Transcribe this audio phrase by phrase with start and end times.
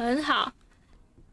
[0.00, 0.50] 很好。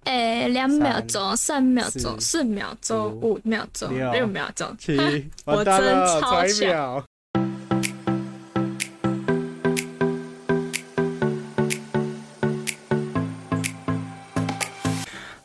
[0.04, 5.75] 哎，两秒钟，三秒钟，四四秒钟，五秒钟，六六秒钟，七，我真
[6.20, 7.01] 超强。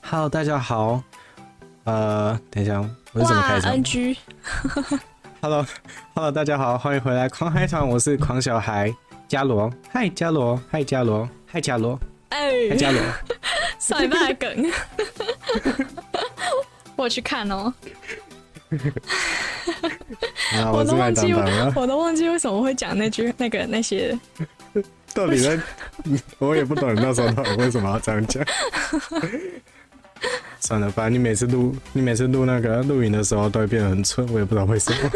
[0.03, 1.01] Hello，大家好。
[1.85, 2.81] 呃，等一下，
[3.13, 4.17] 我是怎么开场？NG。
[5.41, 8.93] Hello，Hello，大家好，欢迎回来狂嗨团，我是狂小孩
[9.29, 9.73] 伽罗。
[9.93, 11.97] 嗨，伽罗，嗨，伽罗，嗨，伽罗，
[12.33, 13.01] 哎，嗨，伽罗。
[13.79, 14.73] 上一半的梗，
[16.97, 17.73] 我去看哦。
[20.73, 21.31] 我都忘记，
[21.77, 24.19] 我都忘记为什么会讲那句那个那些。
[25.13, 25.61] 到底在？
[26.39, 28.43] 我也不懂你那时候到底为什么要这样讲。
[30.59, 35.11] 算了，反正你每次录，你每次录那个录影的时候都会变得很蠢，我也不知道为什么。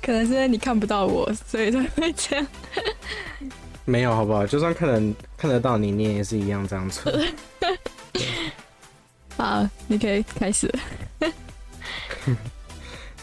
[0.00, 2.46] 可能是因为你看不到我，所以才会这样。
[3.86, 4.46] 没有，好不好？
[4.46, 7.14] 就算看得看得到你，你也是一样这样蠢。
[9.38, 10.70] 好，你可以开始。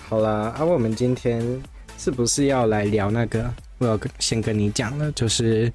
[0.07, 1.61] 好啦，啊，我们今天
[1.97, 3.53] 是不是要来聊那个？
[3.79, 5.71] 我要先跟你讲了，就是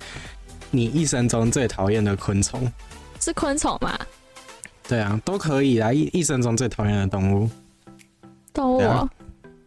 [0.71, 2.67] 你一生中最讨厌的昆虫。
[3.21, 3.99] 是昆虫吗？
[4.89, 5.93] 对啊，都可以啦。
[5.93, 7.51] 一一生中最讨厌的动物。
[8.55, 9.07] 动物、啊？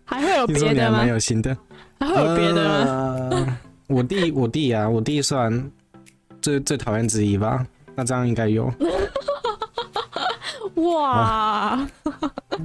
[0.04, 0.72] 还会有别的吗？
[0.74, 1.56] 你还蛮有心的。
[2.00, 3.30] 还会有别的吗？
[3.30, 3.58] 呃
[3.92, 5.72] 我弟，我弟啊，我弟算
[6.42, 7.66] 最最讨厌之一吧。
[7.94, 8.72] 那这样应该有。
[10.76, 11.10] 哇！
[11.12, 11.90] 啊，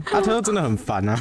[0.07, 1.21] 他说真的很烦啊。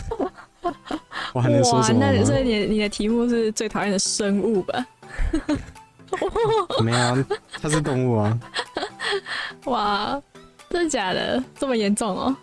[1.34, 2.00] 我还能说什么？
[2.00, 4.86] 那所以你你的题目是最讨厌的生物吧？
[6.84, 7.26] 没有，
[7.62, 8.40] 它是动物啊。
[9.66, 10.22] 哇，
[10.70, 11.44] 真的假的？
[11.58, 12.36] 这么严重哦？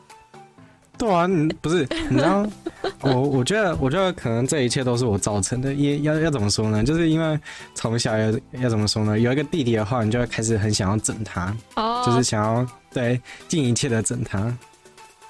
[0.98, 2.44] 对啊，你不是你知道，
[3.00, 5.72] 我我觉得我觉得可能这一切都是我造成的。
[5.72, 6.83] 也要要怎么说呢？
[6.84, 7.39] 就是因为
[7.74, 9.19] 从小要要怎么说呢？
[9.19, 12.05] 有一个弟弟的话，你就会开始很想要整他，oh.
[12.05, 14.52] 就是想要对尽一切的整他，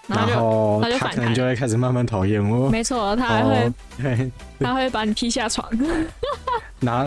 [0.06, 2.70] 然后他可能就会开始慢慢讨厌我。
[2.70, 5.68] 没错，他还会对，他会把你踢下床，
[6.80, 7.04] 拿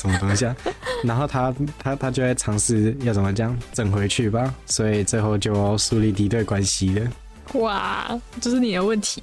[0.00, 0.56] 什么东西啊？
[1.04, 7.06] 然后他他他就会尝试要怎么讲整回去吧，所以最后就树立敌对关系了。
[7.52, 9.22] 哇，这是你的问题？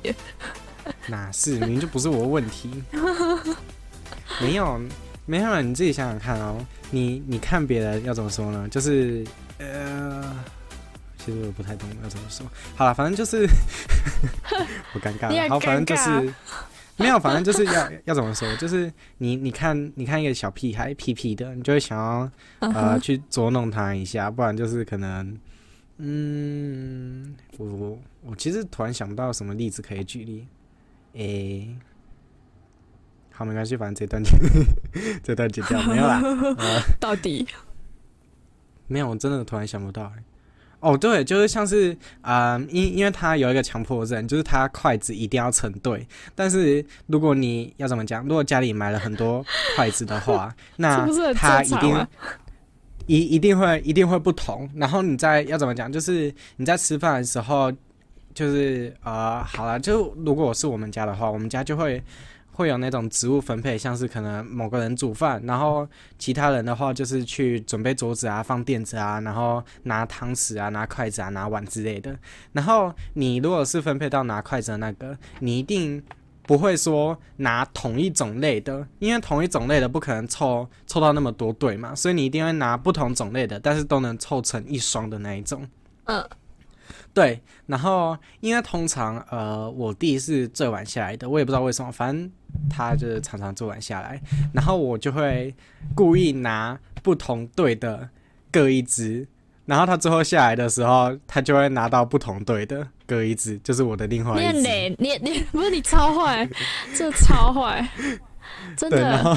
[1.08, 1.58] 哪是？
[1.60, 2.72] 明明就不是我的问题。
[4.42, 4.80] 没有，
[5.26, 6.66] 没有，你自己想想看哦。
[6.90, 8.68] 你你看别人要怎么说呢？
[8.70, 9.26] 就是
[9.58, 10.36] 呃，
[11.18, 12.46] 其实我不太懂要怎么说。
[12.76, 13.46] 好了，反正就是
[14.94, 15.50] 我尴尬了。
[15.50, 16.34] 好，反正就是
[16.96, 18.56] 没有，反正就是要要怎么说？
[18.58, 25.38] 就是你你看你看一个小屁孩屁屁的，你就会想要呃去捉弄他一下，不然就是可能。
[26.04, 30.48] 嗯，我我我其实突然想不到什么例子可以举例。
[31.14, 31.76] 诶、欸，
[33.32, 34.40] 好，没关系，反正这段剪，
[35.22, 36.20] 这段剪掉没有啦。
[36.58, 37.46] 呃、到底
[38.88, 40.12] 没有，我真的突然想不到。
[40.80, 46.08] 哦，对，就是像是啊，因、呃、因为他有一个强迫症，就是他筷子一定要成对。
[46.34, 49.46] 但是如果你要怎么讲，如果家里买了很多
[49.76, 52.08] 筷子的话， 那他一定。
[53.12, 55.92] 一一定会一定会不同，然后你在要怎么讲？
[55.92, 57.70] 就是你在吃饭的时候，
[58.34, 62.02] 就是呃，好了，就如果我是我们家的话，我们家就会
[62.54, 65.86] 会有那种职务分配，像是可能某个人煮饭，然后
[66.18, 72.18] 其他人的话就是去准备桌子啊、放垫子啊，然后拿汤匙啊、拿筷子啊、拿碗之类的。
[72.54, 76.02] 然后你如果是分配到拿筷子的那个，你一定。
[76.44, 85.68] 不会说拿同一种类的，因为同一种类的不可能凑凑到那么多对嘛，所以你一定会拿不同种类的，但是都能凑成一双的那一种。
[86.06, 86.28] 嗯，
[87.14, 87.42] 对。
[87.68, 92.30] 然后因为通常呃我弟是最晚下来的，我也不知道为什么，反正
[92.70, 94.22] 他就是常常最晚下来，
[94.54, 95.56] 然后我就会
[95.96, 98.10] 故意拿不同队的
[98.52, 99.28] 各一只。
[99.66, 104.62] 然后他最后下来的时候，他就会拿到不同队的各一只，就是我的另外一只。
[104.62, 106.50] 你你你不是你超坏，
[106.96, 107.86] 这超坏，
[108.78, 108.98] 真的。
[108.98, 109.36] 对，然后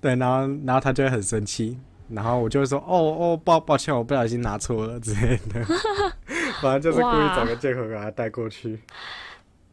[0.00, 1.78] 对，然后然后他就会很生气，
[2.08, 5.64] 然后我就会说：“哦哦，抱抱歉，我不小心拿错了之类的。
[6.60, 8.80] ”反正就是故意找个借口给他带过去。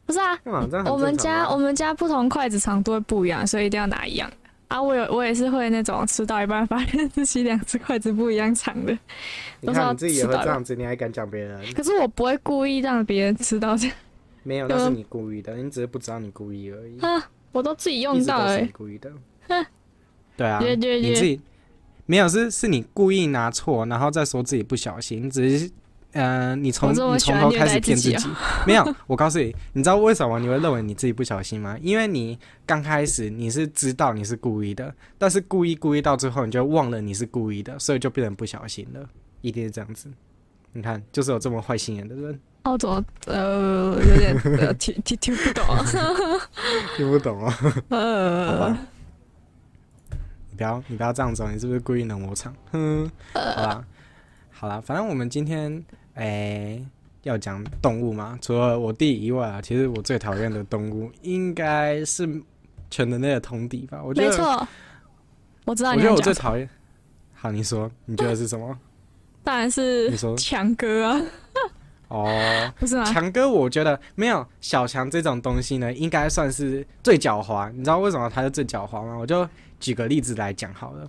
[0.06, 0.38] 不是啊，
[0.86, 4.30] 我们家我们家不同筷子长度会不一样，所以一定要拿一样。
[4.72, 8.98] 啊，我有我也是会那种吃到一半发现自己两只筷子不一样长的。
[9.60, 11.62] 你看你自己也会这样子，你还敢讲别人？
[11.74, 13.96] 可是我不会故意让别人吃到这样。
[14.44, 16.98] 没有，那是你故意的，你只是不知道你故意而已。
[17.02, 18.70] 啊，我都自己用到哎、欸。
[18.72, 19.12] 故意的。
[20.38, 21.42] 对啊，对对对，你自己
[22.06, 25.70] 没有是是你故意拿错，然后再说自己不小心，只是
[26.14, 28.18] 嗯、呃，你从你从头开始骗自己，
[28.68, 28.96] 没有。
[29.08, 31.78] 我告诉你，你知道为什么你会认为你自己不小心吗？
[31.82, 39.08] 因为你刚开始你是知道你是故意的，但是故意故意到最后你就忘了你是故意的，所以就变成不小心了，
[39.40, 40.10] 一定是这样子。
[40.74, 42.40] 你看，就是有这么坏心眼的人。
[42.64, 45.66] 哦，怎么呃有点呃听听听不懂，
[46.98, 47.58] 听不懂啊？
[47.90, 48.78] 呃，好吧，
[50.50, 52.54] 你不要你不要这样子，你是不是故意冷我场？
[52.72, 53.86] 哼，好吧，
[54.52, 55.84] 好啦，反正我们今天。
[56.16, 56.86] 哎、欸，
[57.24, 58.38] 要讲动物吗？
[58.42, 62.28] 除了我弟以外啊，其实我最讨厌的动物应该是
[62.90, 64.02] 全人类的通敌吧？
[64.04, 64.68] 我觉得没错，
[65.66, 65.92] 我知道。
[65.92, 66.70] 我觉得我最讨厌。
[67.34, 68.78] 好，你说，你觉得是什么？
[69.44, 71.22] 当然是你说强哥啊。
[72.10, 73.06] 哦， 不是吗？
[73.06, 77.72] 强哥，我觉得没有小强这种东西呢，应该算是最狡猾。
[77.72, 79.16] 你知道为什么他是最狡猾吗？
[79.18, 79.48] 我就
[79.80, 81.08] 举个例子来讲好了。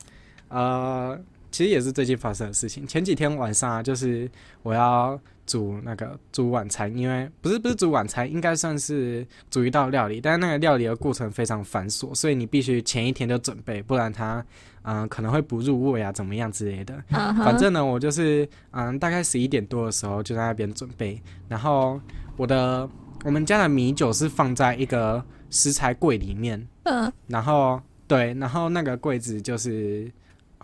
[0.48, 1.20] 呃。
[1.52, 2.86] 其实也是最近发生的事情。
[2.86, 4.28] 前几天晚上啊，就是
[4.62, 14.44] 我要煮那个煮晚餐，因为不是不是煮晚餐，应该算是煮一道料理，但是那个料理的过程非常繁琐，所以你必须前一天就准备，不然它
[14.82, 16.94] 嗯、呃、可能会不入味啊，怎么样之类的。
[17.10, 17.44] Uh huh.
[17.44, 22.00] 反正呢，我就是嗯大概十一点多的时候就在那边准备，然后
[22.38, 22.88] 我的
[23.24, 27.12] 我们家的米酒是放在一个食材柜里面，嗯、uh，huh.
[27.26, 27.78] 然后
[28.08, 30.10] 对，然后那个柜子就是。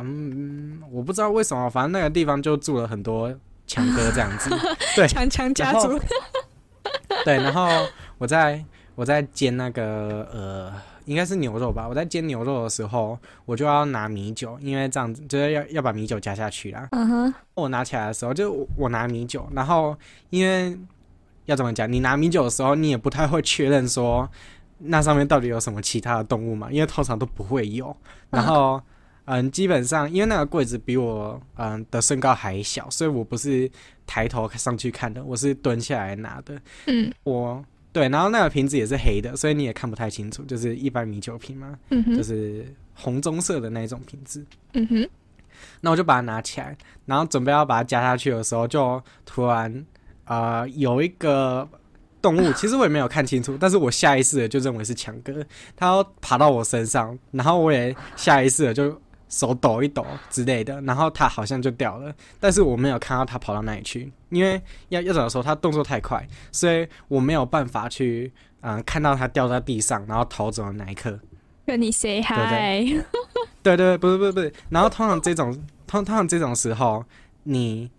[0.01, 3.35] 嗯，我不知道为什么，反正那个地方就住了很多
[3.67, 4.51] 强哥这样子，
[4.97, 5.99] 对，强强家族。
[7.25, 7.69] 对，然后
[8.19, 8.65] 我在
[8.95, 10.73] 我在煎那个呃，
[11.05, 11.87] 应该是牛肉吧。
[11.89, 16.89] 我在煎牛肉的时候，我就要拿米酒，因为这样子就是要要把米酒加下去啦。
[16.93, 17.35] 嗯哼。
[17.55, 19.97] 我拿起来的时候，就我，我拿米酒，然后
[20.31, 20.79] 因为
[21.47, 24.29] 要怎么讲，你拿米酒的时候，你也不太会确认说
[24.79, 27.95] 那上面到底有什么其他的动物嘛，因为通常都不会有。
[28.31, 28.77] 然后。
[28.77, 28.83] 嗯
[29.31, 33.71] 嗯，基本上因为那个柜子比我嗯的身高还小，所以我不是
[34.07, 36.59] 抬头上去看的，我是蹲下来拿的。
[36.87, 42.65] 嗯，我对，然后那个瓶子也是黑的，所以你也看不太清楚，就是一般米酒瓶嘛，嗯，就是
[42.95, 44.43] 红棕色的那种瓶子。
[44.73, 45.11] 嗯哼，
[45.83, 46.75] 那我就把它拿起来，
[47.05, 49.71] 然后准备要把它加下去的时候，就突然
[50.25, 51.69] 啊、呃、有一个
[52.23, 55.45] 动物， 其实我也没有看清楚，但是我下意识的就认为是强哥，
[55.77, 58.99] 他要爬到我身上，然后我也下意识的就。
[59.29, 71.19] 手抖一抖之类的，然后他好像就掉了，但是我没有看到他跑到哪里去，因为要要走的时候他动作太快，所以我没有办法去嗯、呃、看到他掉在地上，然后逃走的那一刻。
[71.67, 73.05] 跟你 say hi。
[73.63, 75.53] 对对对，不是不是不是，然后通常这种
[75.87, 77.05] 通通常这种时候，
[77.43, 77.91] 你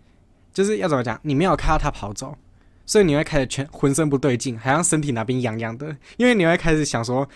[0.52, 2.36] 就是要怎么讲，你没有看到他跑走，
[2.84, 7.28] 所以你会开始全浑身不对劲，好像身体哪边痒痒的，因为你会开始想说，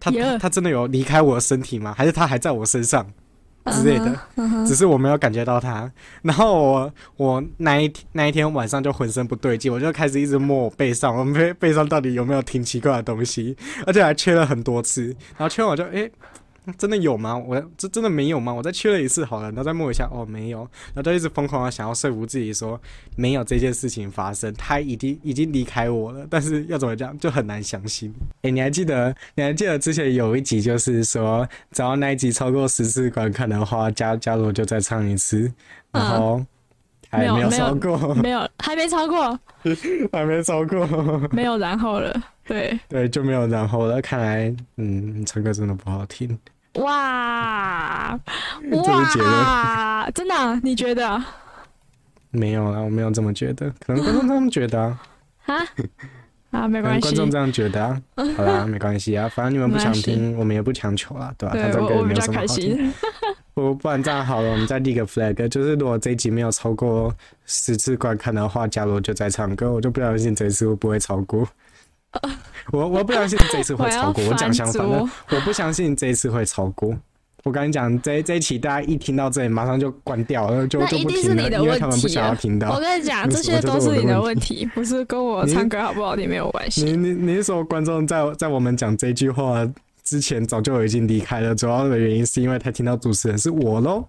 [0.00, 1.92] 他他真的有离开我的身体吗？
[1.94, 3.06] 还是他还在我身上？
[3.72, 4.66] 之类的，uh huh, uh huh.
[4.66, 5.90] 只是我没有感觉到它。
[6.22, 15.04] 然后我我那一天那一天晚上就浑身不对劲，我就开始一直摸我背上，我背背上到底有没有挺奇怪的东西，而且还缺了很多次。
[15.36, 16.02] 然后缺完我就诶。
[16.02, 16.12] 欸
[16.76, 17.36] 真的有吗？
[17.36, 18.52] 我这真的没有吗？
[18.52, 20.58] 我再确认一次好了，然后再摸一下，哦，没有，
[20.94, 22.80] 然后就一直疯狂的想要说服自己说
[23.16, 28.12] 没有这件事情发生，他已经已经离开我了，但是要怎么讲就很难相信。
[28.42, 29.14] 哎，你还记得？
[29.36, 35.52] 你还记得之前有一集就是说，只要那一集超过十次观看的话，加加入就再唱一次，
[35.92, 36.44] 然后
[37.08, 39.38] 还没有超过，没有，还没超过，
[40.12, 40.86] 还没超过，
[41.30, 44.02] 没有然后了，对对，就没有然后了。
[44.02, 46.36] 看来，嗯，唱歌真的不好听。
[46.76, 48.12] 哇
[48.70, 50.10] 哇！
[50.14, 50.60] 真的、啊？
[50.62, 51.22] 你觉得？
[52.30, 54.98] 没有啊，我没有这么觉得，可能观众这么觉得啊。
[55.46, 55.64] 啊
[56.50, 57.00] 啊，没关系。
[57.00, 58.00] 观众这样觉得啊，
[58.36, 61.56] 好啦，没关系啊，反正你们不想听，我们也不强求啊，对吧？
[61.56, 62.92] 他这个没有什么好听。
[63.54, 67.14] 不，不然这样好了，我们再立个 flag，就是如果这一集没有超过
[67.46, 71.46] 十次观看的话，假如就在唱歌，我就不相信这次会不会超过。
[72.72, 76.94] 我我不相信这一次会超过，我讲相反的，我不相信这一次会超过。
[77.44, 82.72] 我跟你讲，这这一期大家一听到这里，马上就关掉了，就就不听了，因为他们不想要听到。
[82.74, 86.82] 我跟你讲， 这些都是你的问题，不是跟我唱歌好不好听没有关系。
[86.82, 89.64] 你你你是说观众在在我们讲这句话
[90.02, 91.54] 之前早就已经离开了？
[91.54, 94.04] 主要的原因是因为他听到主持人是我喽。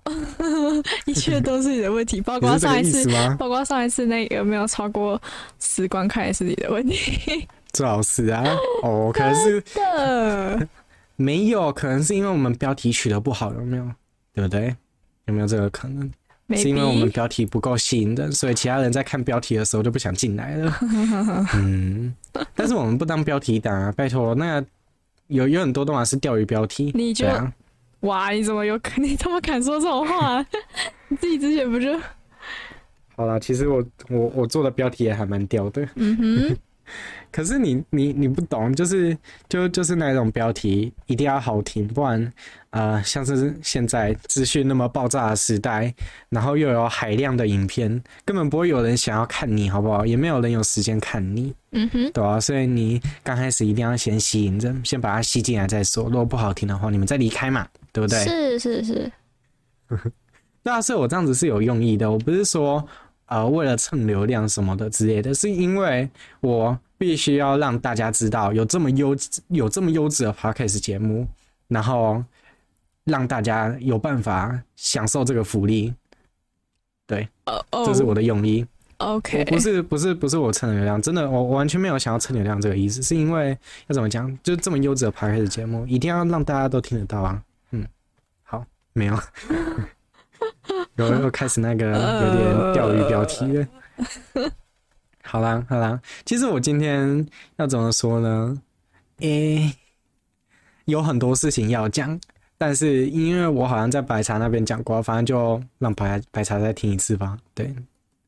[1.05, 5.21] 一切都是你的问题，包括上一次，包括上一次那个没有超过
[5.59, 7.47] 十观看也是你的问题。
[7.77, 8.43] 最好是啊，
[8.81, 10.67] 哦，可能是的，
[11.15, 13.87] 没有，可能是因为我们标题取得不好，有没有？
[14.33, 14.75] 对不对？
[15.25, 16.09] 有没有这个可能
[16.47, 16.59] ？Maybe.
[16.59, 20.75] 是因为我们标题不够吸引人，所以其他人在看标题的时候就不想进来了。
[21.53, 22.11] 嗯，
[22.55, 24.63] 但是我们不当标题党啊，拜托，那
[25.27, 27.53] 有有很多都嘛是钓鱼标题，你就样
[27.99, 28.79] 哇，你怎么有？
[28.97, 30.43] 你怎么敢说这种话？
[31.09, 31.95] 你自己之前不就？
[33.15, 35.87] 好啦，其实我我我做的标题也还蛮屌的。
[35.93, 36.57] 嗯哼。
[37.31, 39.15] 可是你你你不懂，就是
[39.49, 42.33] 就就是那种标题一定要好听，不然
[42.71, 45.93] 呃，像是现在资讯那么爆炸的时代，
[46.29, 50.05] 然后又有海量的影片，根本不会有人想要看你，好不好？
[50.05, 56.05] 也没有人有时间看你，嗯哼，对啊，所以你刚开始一定要先吸引着，先把它吸进来再说。
[56.05, 58.23] 如果不好听的话，你们再离开嘛，对不对？
[58.23, 59.11] 是是是。
[60.63, 62.87] 那啊，所以我这样子是有用意的，我不是说。
[63.27, 66.09] 呃，为了蹭流量什么的之类的，是因为
[66.41, 69.15] 我必须要让大家知道有这么优
[69.49, 71.27] 有这么优质的 podcast 节目，
[71.67, 72.23] 然后
[73.03, 75.93] 让大家有办法享受这个福利。
[77.05, 78.65] 对，uh, oh, 这是我的用意。
[78.97, 83.57] OK，不是不是不是我蹭流量，真的我我完全没有想要蹭流量这个意思，是因为
[83.87, 87.41] 要怎么讲，就这么优质的 podcast 节目，一定要让大家都听得到啊。
[87.71, 87.85] 嗯，
[88.43, 89.17] 好，没有。
[90.97, 91.93] 又又开始那个有
[92.35, 93.67] 点钓鱼标题了。
[95.23, 97.27] 好啦好啦，其实我今天
[97.57, 98.57] 要怎么说呢？
[99.19, 99.75] 诶、欸，
[100.85, 102.17] 有很多事情要讲，
[102.57, 107.37] 但是因为我好像在白茶那边讲过，反正就让白白茶再听一次吧。
[107.53, 107.75] 对，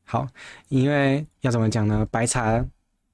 [0.04, 0.26] 好，
[0.68, 2.06] 因为要怎么讲呢？
[2.10, 2.62] 白茶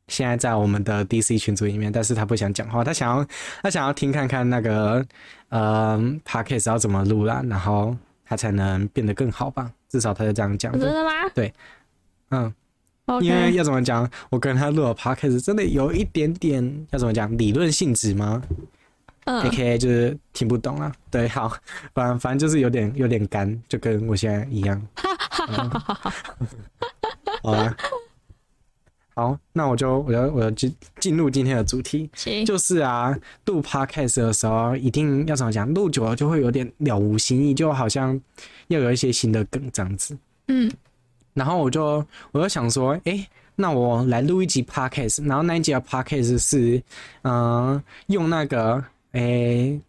[0.09, 3.25] 现在在我们的 DC 群组里面，但是他不想讲话，他想要
[3.63, 5.07] 他想要听看看那个
[5.51, 7.97] 呃 Podcast 要怎么录啦，然后。
[8.27, 10.81] 他才能变得更好吧，至少他是这样讲的。
[10.81, 11.11] 真的吗？
[11.35, 11.55] 对，
[12.31, 12.53] 嗯.
[13.21, 18.43] 因为要怎么讲，我跟他录了 podcast 真的有一点点要怎么讲理论性质吗？
[19.27, 20.93] 嗯，AKA 就是听不懂啊。
[21.09, 21.49] 对，好，
[21.95, 24.81] 反正反正就是有点有点干，就跟我现在一样。
[27.45, 27.77] 好啊。
[29.19, 32.11] 好，那我就我要我要进进入今天的主题，
[32.45, 35.67] 就是啊，录 podcast 的时候一定要怎么讲？
[35.73, 38.21] 录久了就会有点了无新意，就好像
[38.69, 40.15] 要有一些新的梗这样子。
[40.49, 40.71] 嗯，
[41.33, 46.83] 然后我就我就想说，哎、欸，那我来录一集 podcast，然后那一集的 podcast 是，
[47.23, 48.75] 嗯、呃，用那个，
[49.13, 49.81] 哎、欸，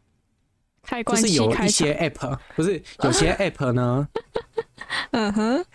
[1.06, 4.08] 就是有一些 app，不是有些 app 呢？
[5.12, 5.66] 嗯哼。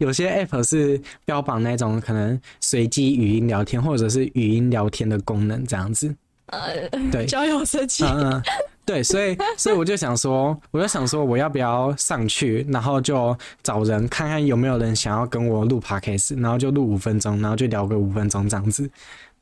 [0.00, 6.14] 有些 app 是标榜那种可能随机语音聊天或者是语音聊天的功能，这样子。
[6.46, 8.02] 呃，对，交友设计。
[8.04, 8.42] 嗯嗯，
[8.86, 18.90] 对，所以所以我就想说，我就想说，我要不要上去，然后就找人看看有没有人想要跟我录 podcast，然后就录五分钟，然后就聊个五分钟这样子，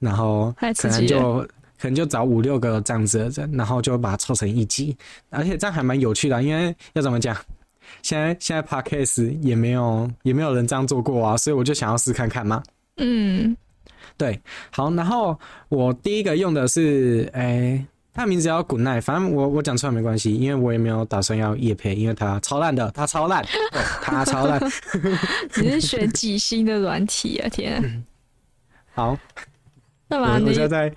[0.00, 1.38] 然后可能就
[1.80, 4.96] 可能就找五六个这样子的人，然后就把它凑成一集，
[5.30, 7.34] 而且这样还蛮有趣的，因为要怎么讲？
[8.02, 12.62] 现在现在 Podcast 也没有也没有人这样做过啊，所以我就想要试看看嘛。
[12.96, 13.56] 嗯，
[14.16, 14.40] 对，
[14.70, 23.46] 好，然后我第一个用的是，诶、欸，它名字叫 Good Night，反正我我讲出来没关系，因为我也没有打算要夜配，因为它超烂的，它超烂，
[24.02, 24.60] 它 超烂。
[25.62, 27.48] 你是选几星的软体啊？
[27.48, 27.86] 天啊！
[28.94, 29.18] 好，
[30.08, 30.92] 那么我现在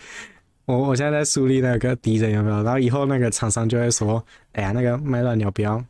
[0.65, 2.63] 我我现在在树立那个敌人有没有？
[2.63, 5.77] 然后以后那个厂商就会说，哎呀，那个麦乱鸟标。
[5.77, 5.85] 别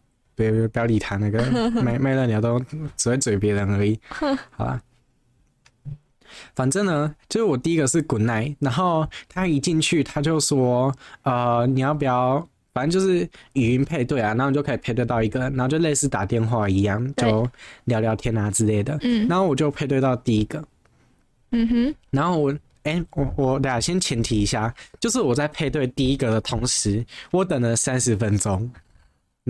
[0.70, 1.44] 不要理他，那个
[1.82, 2.58] 麦麦乐鸟都
[2.96, 4.00] 只会嘴别人而已。
[4.52, 4.82] 好吧，
[6.56, 12.48] 反正呢，就是我第一个是 Good Night，然后他一进去他就说，呃，你要不要？
[12.74, 17.46] 反正就是语音配对啊，然后你就可以配对到一个，然后就类似打电话一样，就
[17.84, 18.98] 聊聊天啊之类的。
[19.02, 20.64] 嗯，然后我就配对到第一个。
[21.52, 28.72] 嗯哼，然后我，哎、我我俩先前提一下，就是我在配对第一个的同时，我等了三十分钟。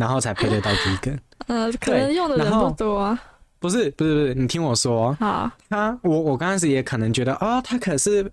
[0.01, 3.21] 然后才配得到第一个， 呃，可能用的人不多啊。
[3.59, 5.15] 不是不是不是，你听我说。
[5.19, 8.27] 好，他我我刚开始也可能觉得，哦，他可是，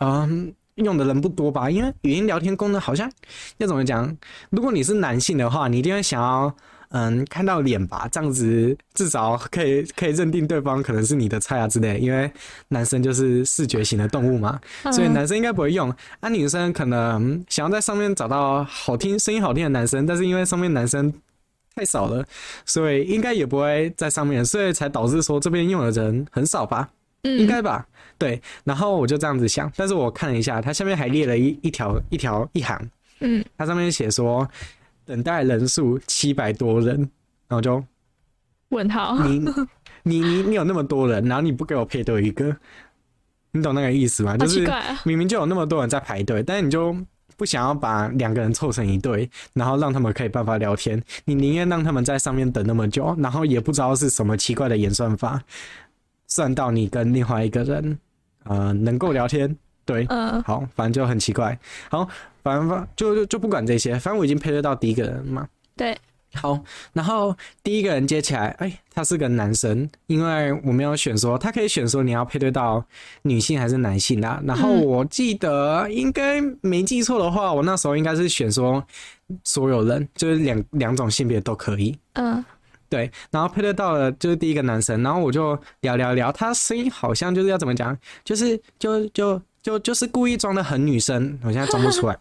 [0.00, 1.70] 嗯，用的人不多吧？
[1.70, 3.08] 因为语音聊天功能好像
[3.58, 4.12] 要怎么讲？
[4.50, 6.52] 如果你是男性的话，你一定会想要。
[6.96, 11.98] 嗯，看到脸吧，这样子至少可以可以认定对方可能是你的菜啊之类。
[11.98, 12.30] 因为
[12.68, 14.60] 男生就是视觉型的动物嘛，
[14.92, 15.92] 所以男生应该不会用。
[16.20, 21.12] 啊，女生可能想要在上面找到好听声音好听的男生，但是因为上面男生
[21.74, 22.24] 太少了，
[22.64, 26.88] 所以应该也不会在上面，所以才导致说这边用的人很少吧？
[27.24, 27.84] 嗯，应该吧？
[28.16, 28.40] 对。
[28.62, 32.80] 然后我就这样子想，但是我看了一下，它下面还列了一一条一条一行，
[33.18, 34.48] 嗯，它上面写说。
[35.04, 36.98] 等待人数七百多人，
[37.48, 37.84] 然后就
[38.70, 39.22] 问号。
[39.24, 39.38] 你
[40.02, 42.56] 你你你有那么多人，然后你不给我配对一个，
[43.52, 44.36] 你懂那个意思吗？
[44.36, 44.66] 就是
[45.04, 46.96] 明明就有那么多人在排队，但是你就
[47.36, 51.02] 不想要把两个人凑成一对，然后让他们可以办法聊天。
[51.24, 55.42] 你宁愿让他们在上面等那么久，然后也不知道是什么奇怪的演算法，
[56.26, 57.98] 算到你跟另外一个人
[58.44, 59.56] 呃能够聊天。
[59.84, 61.58] 对，嗯，好，反正就很奇怪。
[61.90, 62.08] 好。
[62.44, 65.48] 反正就就就不管这些，反正我已经配对到第一个人嘛。
[65.74, 65.96] 对。
[66.34, 66.62] 好，
[66.92, 72.84] 然后第一个人接起来，哎，他是个男生，因为我没有选说，他可以选说你要配对到
[73.22, 74.42] 女性还是男性啦。
[74.44, 78.84] 然后我记得应该没记错的话，我那时候应该是选说
[79.42, 81.96] 所有人，就是两两种性别都可以。
[82.12, 82.44] 嗯，
[82.90, 83.10] 对。
[83.30, 92.16] 然后配对到了就是第一个男生，然后我就聊聊聊，他声音好像就是要怎么讲，就是就就就就是故意装的很女生，我现在装不出来，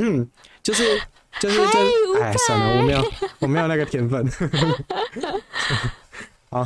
[0.62, 1.00] 就是。
[1.40, 1.80] 就是就
[2.22, 3.04] 哎，算了，我没有
[3.40, 4.24] 我没有那个天分。
[6.48, 6.64] 好，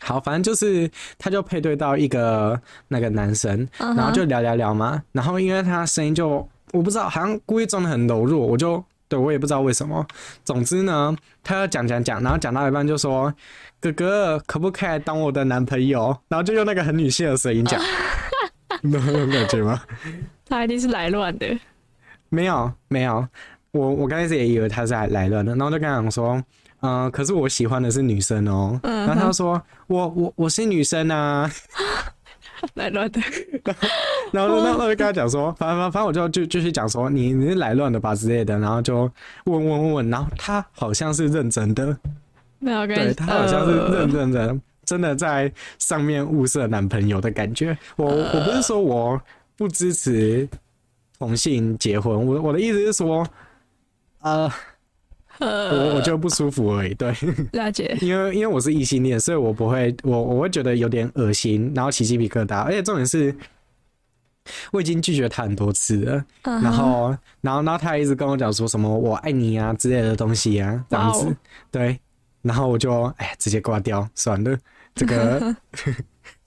[0.00, 5.02] 好，反正就是他就配对到一个那个男生，然后就聊聊聊嘛。
[5.12, 10.06] 然后因为他声音就我不知道，好像故意装的很柔弱，我就对我也不知道为什么。
[10.42, 13.30] 总之呢，他要讲讲讲，然后讲到一半就说
[13.78, 17.78] ：“哥哥，可不可以当我的男朋友？”然后就用那个很女性的声音讲，
[18.92, 19.80] 有那种感觉吗？
[20.46, 21.46] 他一定是来乱的。
[22.28, 23.26] 没有没有，
[23.70, 26.34] 我我刚开始也以为他是来来乱的，然后就跟他讲说，
[26.80, 31.50] 嗯、呃，可是我喜欢的是女生哦、喔，嗯、然后他就说，我我我是女生啊，
[32.74, 33.20] 来乱的，
[34.32, 39.10] 然后然后我就跟他讲说，反正反正我就就继续讲说，你你是来乱的吧之类的，然后就
[39.44, 41.96] 问问问问，然后他好像是认真的，
[42.58, 49.20] 没有，对他好像是认真的，呃、真的在上面物色男朋友的感觉，我我不是说我
[49.56, 50.48] 不支持。
[51.16, 53.26] 同性结婚，我我的意思是说，
[54.20, 54.50] 呃，
[55.38, 56.92] 我我就不舒服而已。
[56.94, 57.14] 对，
[57.52, 57.96] 了解。
[58.02, 62.62] 因为因为我是异性恋，所以我不会，我我会觉得有点恶心，然后起鸡皮疙瘩。
[62.62, 63.34] 而且重点是，
[64.72, 66.24] 我已经拒绝他很多次了。
[66.42, 66.62] Uh huh.
[66.62, 71.34] 然后，然后，然后他还一直跟我讲说什么“我爱你”啊之类的东西啊，这样子。
[71.70, 71.98] 对，
[72.44, 74.56] 然后我就哎，直接挂掉算了。
[74.94, 75.56] 这个。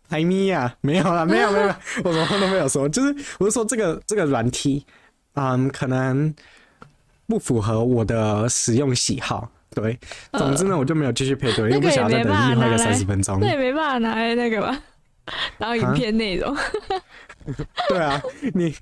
[0.07, 1.67] 艾米呀，没有啦，没有没有，
[2.05, 4.85] 我什么都没有说，就是我是说这个这个软体，
[5.33, 6.33] 嗯，可能
[7.27, 9.99] 不符合我的使用喜好，对，
[10.31, 14.81] 总之呢，我就没有继续配对，因为不想再等另外一个三十分钟，那也没办法拿来那个吧，
[15.59, 16.55] 当影片内容，
[17.89, 18.21] 对啊，
[18.53, 18.73] 你，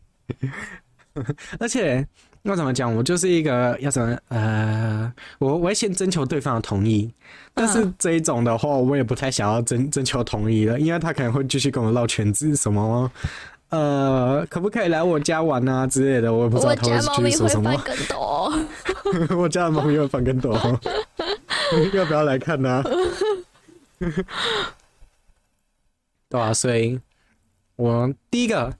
[1.57, 2.07] 而且。
[2.47, 2.95] 那怎么讲？
[2.95, 7.11] 我就是一个要怎么呃，我我会先征求对方的同意，
[7.55, 13.11] 但是这一种的话，我也不太想要征征求同意了，因为他可能会继续跟我绕圈子，什么
[13.69, 17.73] 呃，可不可以来我家玩啊之类的，我也不知道他会继续说什么。
[19.35, 22.83] 我家的猫咪会翻跟斗，我家的猫咪会翻跟斗，要不要来看呢、啊？
[26.29, 26.99] 对啊，所以
[27.75, 28.71] 我第一个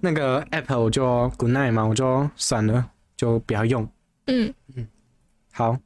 [0.00, 2.88] 那个 app 我就 good night 嘛，我就算了。
[3.22, 3.88] 就不要用。
[4.26, 4.84] 嗯嗯，
[5.52, 5.76] 好，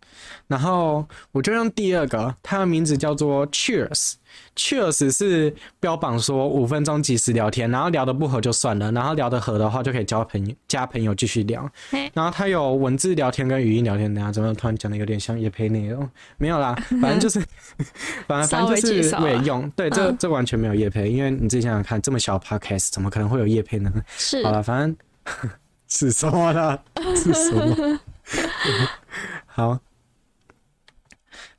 [0.47, 4.15] 然后我就用第二个，它的名字叫做 Cheers。
[4.55, 11.71] Cheers 是标榜说五分钟即时聊天，然后聊得不合就算了，然后聊得合的话就可以交朋友，加朋友继续聊。
[12.15, 16.09] 然后它有文字聊天跟语音聊天，等下怎么突然讲的有点像业配内容？
[16.39, 17.39] 没有啦， 反正就是，
[18.27, 19.69] 反正反正就是我也用。
[19.71, 23.93] 对，这这完全没有叶配，因为你自己想想看，这么小 Podcast 怎么可能会有叶配呢？
[24.17, 24.97] 是，好了，反正。
[25.89, 26.79] 是什么呢？
[27.17, 28.01] 是什么？
[29.47, 29.79] 好，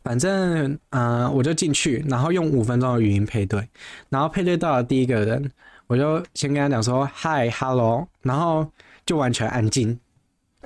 [0.04, 3.68] 反正嗯、呃，我就进去，然后用五分钟的语音配对，
[4.10, 5.52] 然后配对到了第一个人，
[5.88, 8.70] 我就先跟他讲说嗨，hello，然后
[9.06, 9.98] 就完全安静，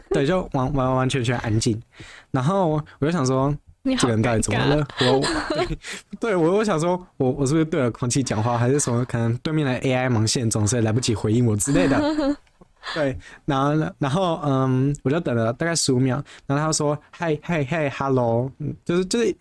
[0.09, 1.79] 对，就完完完全全安静，
[2.31, 4.87] 然后我就想说，这个人到底怎么了？
[5.01, 5.21] 我
[6.19, 9.05] 对，我我想说，我我是不是对着空气讲话，还是什么？
[9.05, 11.99] 可能对面的 AI 忙线总是来不及回应我之类的。
[12.95, 19.35] 对，然后，然后，嗯，我就等了大概十五秒，然后他说：“嗨，嗨，嗨，hello，嗯，就是，就是，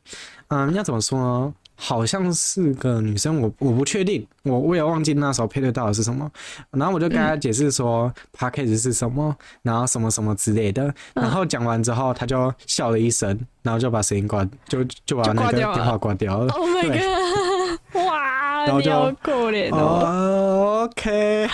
[0.48, 1.54] 嗯，要怎么说呢？
[1.82, 6.30] 好像是个女生，我我不确定，我我也忘记那时候配对到的是什么。
[6.72, 10.94] 然后我就跟他解释说，Podcast 是什么，然后什么什么之类的。
[11.14, 13.28] 然后讲完之后，他就笑了一声，
[13.62, 16.52] 然后就把声音关，就就把那个电话挂掉了。
[16.52, 18.04] Oh my god！
[18.06, 20.82] 哇，然后就好可怜哦。
[20.84, 21.48] OK。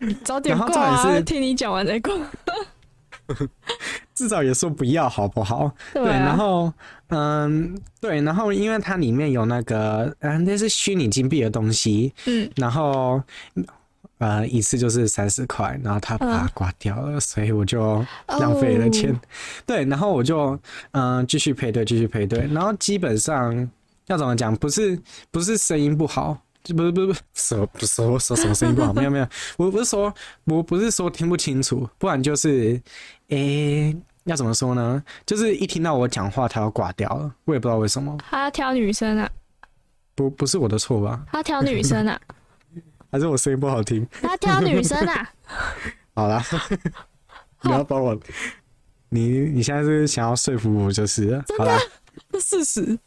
[0.24, 1.20] 早点挂啊！
[1.20, 2.14] 听你讲完再挂。
[4.14, 5.70] 至少也说不要，好不好？
[5.92, 6.72] 对，啊、对，然后，
[7.08, 13.22] 嗯，对，然后，因为它里面有那个，嗯，那是虚拟金币的东西，嗯，然后，
[14.18, 19.12] 呃，一次就是三十块，然后他把它刮掉了，嗯、所以我就浪费了钱。
[19.12, 19.20] 哦、
[19.64, 20.58] 对，然后我就，
[20.90, 23.70] 嗯，继续配对，继续配对，然后基本上
[24.06, 24.54] 要怎么讲？
[24.56, 24.98] 不是，
[25.30, 26.36] 不是声音不好。
[26.62, 30.12] 就不是不是不是说不是说说什么声音不好，没有没有，我不是说
[30.44, 32.80] 我不是说听不清楚，不然就是，
[33.28, 35.02] 诶、欸，要怎么说呢？
[35.24, 38.16] 就是一听到我讲话，他要挂掉了，我也不知道为什么。
[38.28, 39.30] 他要挑女生啊？
[40.14, 41.24] 不不是我的错吧？
[41.32, 42.20] 他挑女生啊？
[43.10, 44.06] 还是我声音不好听？
[44.20, 45.30] 他挑女生啊？
[46.14, 46.44] 好啦，
[47.62, 48.16] 你要帮我，
[49.08, 51.78] 你你现在是想要说服我就是了，真的，
[52.38, 52.98] 是事实。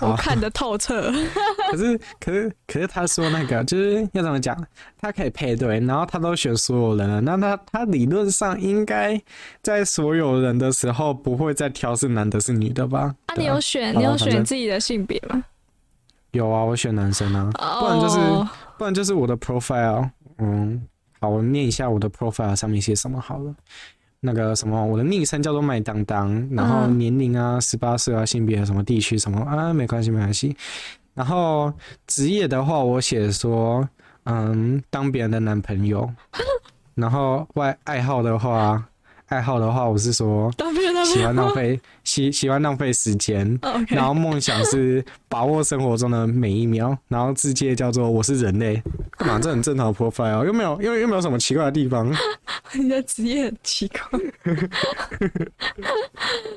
[0.00, 1.12] 我看得透彻。
[1.70, 4.56] 可是可是可是他说那个就是要怎么讲？
[5.00, 9.20] 他可以配对，然后他都选所有人了，那他他理论上应该
[9.62, 13.14] 在所有人的时候不会再挑是男的是女的吧？
[13.26, 15.42] 啊，你有选你有选自己的性别吗？
[16.32, 18.18] 有啊，我选男生啊，不然就是
[18.76, 20.10] 不然就是我的 profile。
[20.38, 20.86] 嗯，
[21.18, 23.54] 好，我念一下我的 profile 上面写什么好了。
[24.26, 30.54] 那个什么，我的昵称叫做麦当当，然后年龄啊，十八岁啊，性别什么地区什么啊，没关系没关系。
[31.14, 31.72] 然后
[32.06, 33.88] 职业的话，我写说，
[34.24, 36.12] 嗯，当别人的男朋友。
[36.96, 38.84] 然后外爱好的话。
[39.26, 40.52] 爱好的话，我是说
[41.04, 43.58] 喜欢浪费 喜喜欢浪费时间.
[43.88, 48.80] 然后梦想是把握生活中的每一秒，然后自介叫做我是人类，
[49.18, 49.38] 干嘛？
[49.40, 52.08] 这很正常的 profile，又没有又又没有什么奇怪的地方。
[52.74, 54.00] 你的职业很奇怪，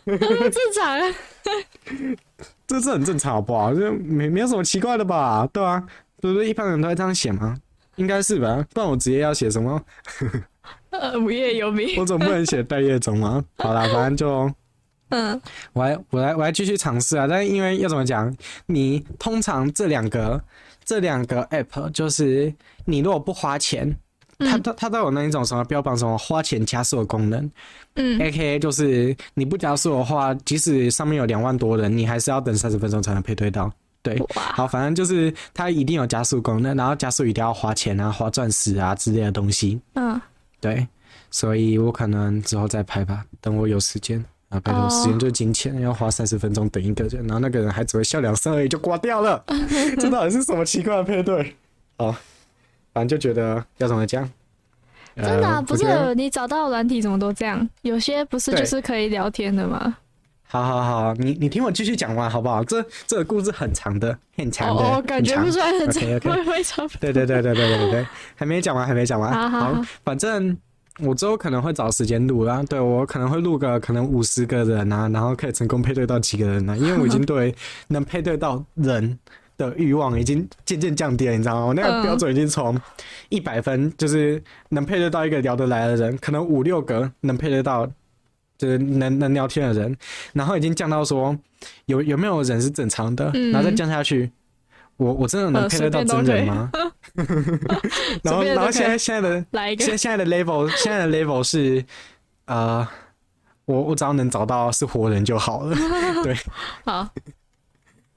[0.06, 0.20] 很
[0.52, 1.16] 正常啊，
[2.68, 3.74] 这是很正常好不好？
[3.74, 5.48] 就没没有什么奇怪的吧？
[5.52, 5.84] 对啊，
[6.22, 7.58] 不是一般人都会这样写吗？
[7.96, 8.64] 应该是吧？
[8.74, 9.82] 不然我职业要写什么？
[10.92, 13.44] 呃， 无业游民，我总不能写待业中吗？
[13.58, 14.52] 好啦，反正就，
[15.10, 15.40] 嗯，
[15.74, 17.28] 我来，我来，我来继续尝试啊。
[17.28, 20.42] 但是因为要怎么讲，你通常这两个
[20.84, 22.54] 这两个 app，就是
[22.86, 23.96] 你如果不花钱，
[24.40, 27.52] 它它它都有那一种什么标榜什么花钱加速的功能，
[27.96, 33.72] 嗯，AKA 就是你不加速的话，即使上面有两万多人，你还是要等三十分钟才能配对到。
[34.02, 40.20] 对，好，反正就是它一定有加速功能，然后加速一定要花钱啊，花钻石啊之类的东西，嗯。
[40.60, 40.88] 对，
[41.32, 43.26] 所以我可能之后再拍吧。
[43.42, 49.44] 等我有时间啊，拜托，时间就是金钱，要花三十分钟等一个人，然后那个人还只会笑两声而已就挂掉了。
[50.00, 51.56] 这到底是什么奇怪的配对？
[51.98, 52.16] 哦，
[52.94, 54.30] 反正就觉得要怎么讲？
[55.16, 57.68] 真的、啊、不是你找到软体怎么都这样？
[57.82, 59.98] 有些不是就是可以聊天的吗？
[60.52, 62.64] 好好好，你你听我继续讲完好不好？
[62.64, 66.88] 这这个故事很长的，很长的，哦，感觉不出来很长，会会长。
[67.00, 69.32] 对对对对对对对，还没讲完，还没讲完。
[69.32, 70.58] 好，好，反正
[71.02, 72.64] 我之后可能会找时间录啦。
[72.68, 76.76] 对，我可能会录个可能五十个人啊，然后可以成功配对到几个人呢？
[76.80, 77.54] 因为我已经对
[77.90, 79.20] 能配对到人
[79.56, 81.66] 的欲望已经渐渐降低了，你知道吗？
[81.68, 82.76] 我那个标准已经从
[83.30, 87.88] 一百分，就是能配对到一个聊得来的人，可能五六个能配对到。
[88.60, 89.96] 就是能能聊天的人，
[90.34, 91.36] 然后已经降到说
[91.86, 94.30] 有有没有人是正常的，嗯、然后再降下去，
[94.98, 96.70] 我我真的能配得到真人吗？
[98.22, 99.46] 然后然后现在现在的
[99.78, 101.84] 现现在的 level 现在的 level 是
[102.48, 102.86] 呃，
[103.64, 105.74] 我我只要能找到是活人就好了，
[106.22, 106.36] 对，
[106.84, 107.10] 好，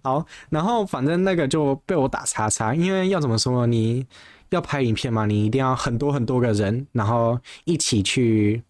[0.03, 3.67] 好，然后反正那个就被我打叉叉，因为要怎么说呢？
[3.71, 4.05] 你
[4.51, 8.61] 要拍影片嘛，你一定要很多很多个人，然后一起去。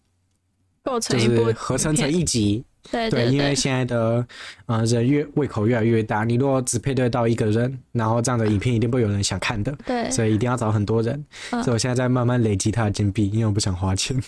[0.99, 4.25] 就是合成成一集，对对，因为现在的
[4.65, 11.25] 呃人越胃口越来越大，你如果只配对到一个人，然后这样的影片一定不会有人想看的， 对，所以一定要找很多人。
[11.49, 14.21] 所以我现在在慢慢累积他的金币，因为我不想花钱。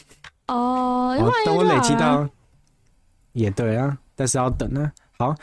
[0.47, 1.13] 哦，
[1.45, 2.27] 等我累积到，
[3.33, 4.91] 也对啊，但是要等啊。
[5.17, 5.35] 好，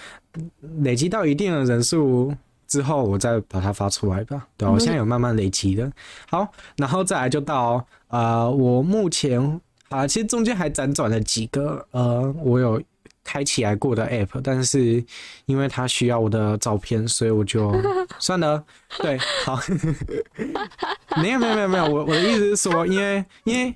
[0.79, 2.35] 累积到一定的人数
[2.67, 4.47] 之后，我再把它发出来吧。
[4.57, 5.93] 对，我现在有慢慢累积的。
[6.31, 6.49] 好，
[6.79, 9.61] 然后再来就到呃，我目前。
[9.93, 12.83] 啊，其实中间还辗转了几个，呃，我有
[13.23, 15.05] 开起来过的 app，但是
[15.47, 17.73] 因为它需要我的照片，所以我就
[18.19, 18.65] 算了。
[18.99, 19.61] 对，好，
[21.23, 23.75] 没有没有没有没有，我我的意思是说，因为因为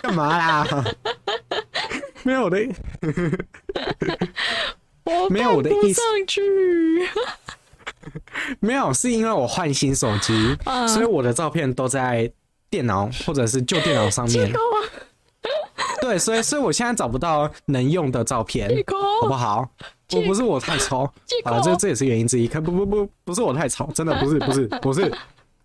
[0.00, 0.84] 干嘛啦？
[2.22, 2.56] 没有我的，
[5.30, 6.00] 没有我的意思。
[8.60, 10.56] 没有，是因为我换新手机，
[10.88, 12.30] 所以我的照片都在
[12.70, 14.50] 电脑或者是旧电脑上面。
[16.02, 18.68] 对，所以所以我现在找不到能用的照片，
[19.22, 19.68] 好不好？
[20.08, 21.02] 不不是我太丑
[21.44, 22.48] 啊，这这也是原因之一。
[22.48, 25.12] 可不不不，不是我太丑，真的不是不是不是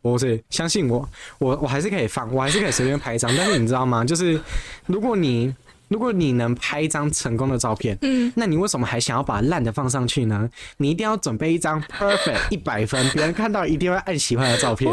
[0.02, 1.08] 不是，相信我，
[1.39, 3.34] 我我还是可以放，我还是可以随便拍一张。
[3.38, 4.04] 但是你知道吗？
[4.04, 4.39] 就是
[4.86, 5.54] 如果你。
[5.89, 10.50] 如果你能拍一张成功的照片，嗯，那你为什么还想要把烂的放上去呢？
[10.78, 14.91] 你一定要准备一张 perfect 一百分，别人看到一定会按喜欢的照片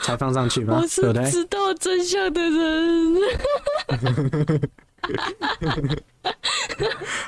[0.00, 0.82] 才放上去吗？
[0.96, 1.30] 对不对？
[1.30, 3.16] 知道真相的人。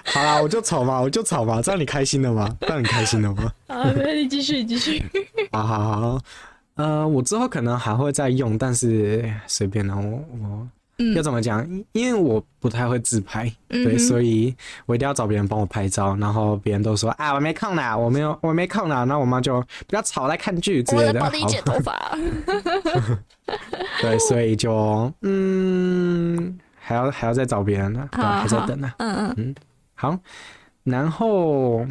[0.05, 2.49] 好啦，我就吵嘛，我就吵嘛，这样你开心了吗？
[2.61, 3.53] 这样你开心了吗？
[3.69, 5.03] 好，那你继续，继续。
[5.53, 6.21] 好好好，
[6.75, 10.69] 呃，我之后可能还会再用，但是随便啦，我我。
[11.15, 11.67] 要怎么讲？
[11.93, 14.55] 因为我不太会自拍，对，所以
[14.87, 16.17] 我一定要找别人帮我拍照。
[16.17, 21.09] 然后别人都说：“啊，我没空啦，我没有，我没空啦。”然后我妈就比较吵，来看剧之类的。
[21.09, 22.17] 我在帮你剪头发。
[24.01, 28.93] 对，所以就嗯，还要还要再找别人呢，对，还在等呢。
[28.99, 29.55] 嗯嗯嗯，
[29.95, 30.19] 好，
[30.85, 31.87] 然后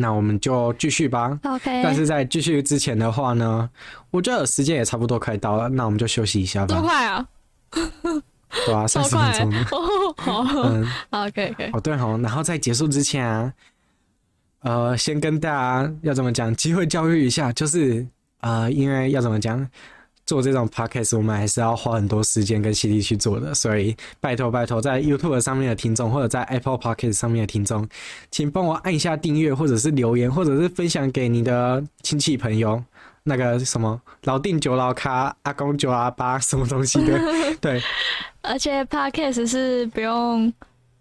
[0.00, 1.38] 那我们就继续吧。
[1.44, 1.82] OK。
[1.82, 3.68] 但是在继续之前的话呢，
[4.10, 6.74] 我觉得时间也差不多快到了，那我们就休息一下吧。
[6.74, 7.26] 多快啊！
[8.66, 9.52] 对啊，三十分钟。
[9.70, 11.70] 哦，好，嗯，好，可以可以。
[11.72, 13.52] 哦，对哦，然后在结束之前啊，
[14.62, 18.06] 呃，先跟大家要怎么讲，机会教育一下，就是
[18.40, 19.68] 呃，因为要怎么讲。
[20.30, 27.84] 做这种 podcast，我们还是要花很多时间跟心力去做的，所以拜托拜托，在 YouTube 上面的听众或者在 Apple Podcast 上面的听众，
[28.30, 32.80] 请帮我按一下订阅，或者是留言，或者是分享给你的亲戚朋友，
[33.24, 37.20] 那个什么老定九老卡阿公九阿八什么东西的，
[37.60, 37.82] 对。
[38.42, 40.52] 而且 podcast 是不用。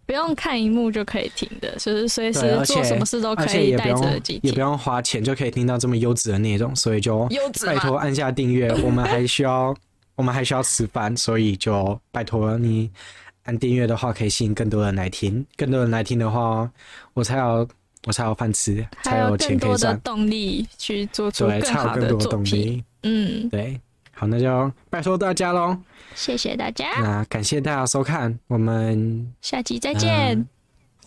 [0.10, 7.30] 不用看荧幕就可以听的，就是随时做什么事都可以带着耳机，也不用花钱就可以听到这么优质的内容，所以就
[7.64, 8.74] 拜托按下订阅。
[8.84, 9.72] 我们还需要，
[10.18, 12.90] 我们还需要吃饭，所以就拜托你
[13.44, 16.68] 按订阅的话，可以吸引更多人来听，更多人来听的话，
[17.14, 17.68] 我才有
[18.08, 22.84] 我才有饭吃，才有钱可以赚，的动力去做出更好的作品。
[23.04, 23.80] 嗯，对。
[24.20, 25.78] 好，那就拜托大家喽！
[26.14, 26.92] 谢谢大家。
[27.00, 30.46] 那感谢大家收看，我们下期再见，呃、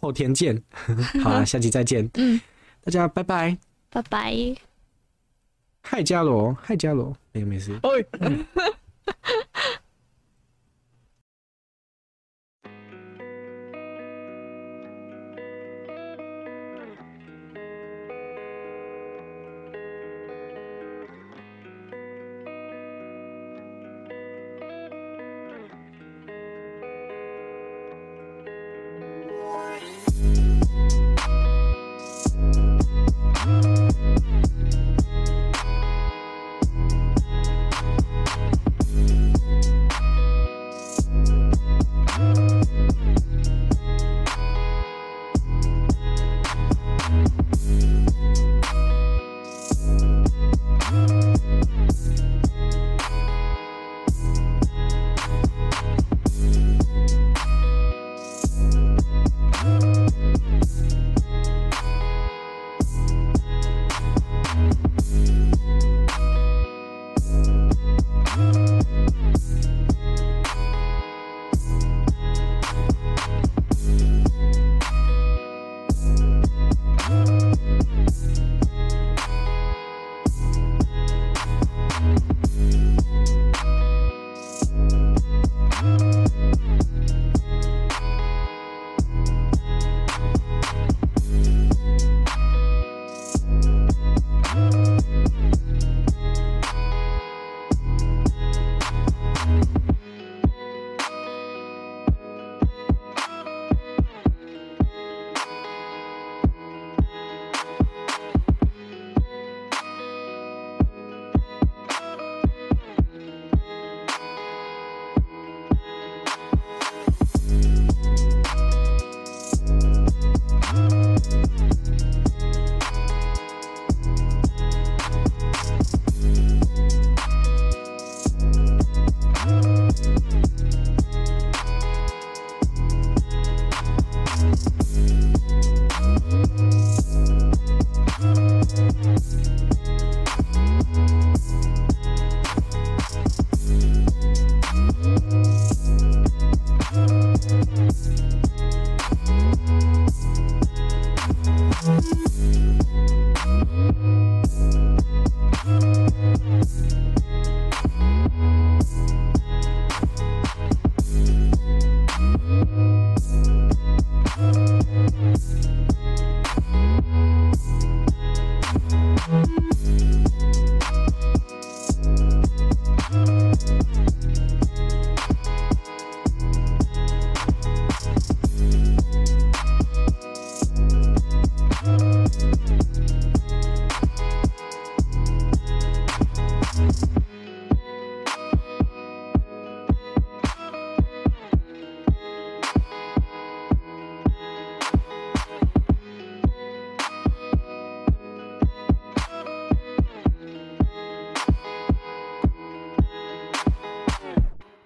[0.00, 0.58] 后天见。
[1.22, 2.08] 好啊，下期再见。
[2.14, 2.40] 嗯，
[2.82, 3.58] 大家拜拜，
[3.90, 4.34] 拜拜。
[5.82, 7.78] 嗨，伽罗，嗨，伽罗，没有没事。
[8.20, 8.46] 嗯